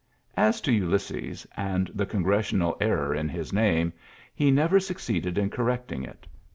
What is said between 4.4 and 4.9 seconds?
never_